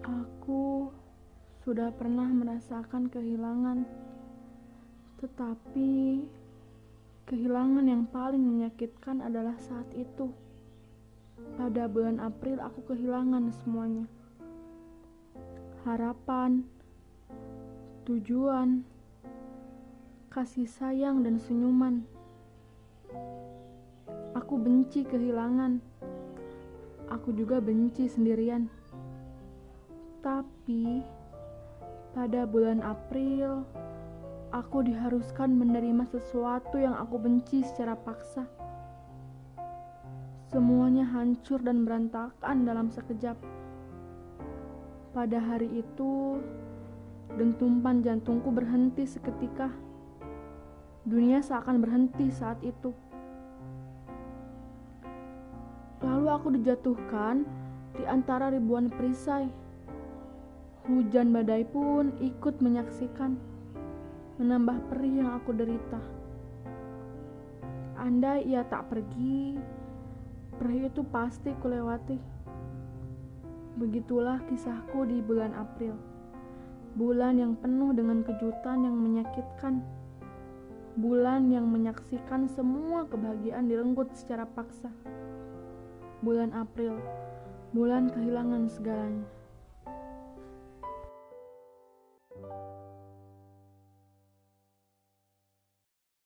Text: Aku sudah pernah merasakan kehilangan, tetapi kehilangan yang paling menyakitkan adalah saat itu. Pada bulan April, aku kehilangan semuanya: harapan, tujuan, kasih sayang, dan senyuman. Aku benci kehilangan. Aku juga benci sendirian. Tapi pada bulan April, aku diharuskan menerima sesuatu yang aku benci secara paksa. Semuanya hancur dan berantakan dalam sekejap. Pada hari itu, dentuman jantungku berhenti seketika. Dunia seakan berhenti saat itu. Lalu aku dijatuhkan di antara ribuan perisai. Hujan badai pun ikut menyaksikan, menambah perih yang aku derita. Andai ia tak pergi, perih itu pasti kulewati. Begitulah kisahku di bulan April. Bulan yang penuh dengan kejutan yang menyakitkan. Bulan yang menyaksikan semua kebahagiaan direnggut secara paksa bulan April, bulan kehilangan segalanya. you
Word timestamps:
Aku 0.00 0.88
sudah 1.60 1.92
pernah 1.92 2.24
merasakan 2.24 3.12
kehilangan, 3.12 3.84
tetapi 5.20 6.24
kehilangan 7.28 7.84
yang 7.84 8.08
paling 8.08 8.40
menyakitkan 8.40 9.20
adalah 9.20 9.60
saat 9.60 9.84
itu. 9.92 10.32
Pada 11.60 11.84
bulan 11.84 12.16
April, 12.16 12.64
aku 12.64 12.80
kehilangan 12.88 13.52
semuanya: 13.60 14.08
harapan, 15.84 16.64
tujuan, 18.08 18.80
kasih 20.32 20.64
sayang, 20.64 21.20
dan 21.20 21.36
senyuman. 21.36 22.08
Aku 24.32 24.56
benci 24.56 25.04
kehilangan. 25.04 25.84
Aku 27.12 27.36
juga 27.36 27.60
benci 27.60 28.08
sendirian. 28.08 28.79
Tapi 30.20 31.00
pada 32.12 32.44
bulan 32.44 32.84
April, 32.84 33.64
aku 34.52 34.84
diharuskan 34.84 35.48
menerima 35.56 36.04
sesuatu 36.12 36.76
yang 36.76 36.92
aku 36.92 37.16
benci 37.16 37.64
secara 37.64 37.96
paksa. 37.96 38.44
Semuanya 40.52 41.08
hancur 41.08 41.64
dan 41.64 41.88
berantakan 41.88 42.68
dalam 42.68 42.92
sekejap. 42.92 43.38
Pada 45.16 45.38
hari 45.40 45.80
itu, 45.80 46.36
dentuman 47.40 48.04
jantungku 48.04 48.52
berhenti 48.52 49.08
seketika. 49.08 49.72
Dunia 51.08 51.40
seakan 51.40 51.80
berhenti 51.80 52.28
saat 52.28 52.60
itu. 52.60 52.92
Lalu 56.04 56.28
aku 56.28 56.48
dijatuhkan 56.60 57.48
di 57.96 58.04
antara 58.04 58.52
ribuan 58.52 58.92
perisai. 58.92 59.69
Hujan 60.88 61.28
badai 61.34 61.68
pun 61.68 62.16
ikut 62.24 62.62
menyaksikan, 62.64 63.36
menambah 64.40 64.88
perih 64.88 65.20
yang 65.20 65.36
aku 65.36 65.52
derita. 65.52 66.00
Andai 68.00 68.48
ia 68.48 68.64
tak 68.64 68.88
pergi, 68.88 69.60
perih 70.56 70.88
itu 70.88 71.04
pasti 71.08 71.52
kulewati. 71.60 72.16
Begitulah 73.76 74.40
kisahku 74.48 75.04
di 75.04 75.20
bulan 75.20 75.52
April. 75.52 75.96
Bulan 76.96 77.36
yang 77.36 77.52
penuh 77.60 77.92
dengan 77.92 78.24
kejutan 78.24 78.84
yang 78.84 78.96
menyakitkan. 78.96 79.84
Bulan 80.96 81.52
yang 81.52 81.68
menyaksikan 81.68 82.48
semua 82.50 83.04
kebahagiaan 83.06 83.68
direnggut 83.68 84.10
secara 84.16 84.48
paksa 84.48 84.90
bulan 86.20 86.52
April, 86.52 87.00
bulan 87.72 88.12
kehilangan 88.12 88.68
segalanya. 88.68 89.24
you 92.42 92.89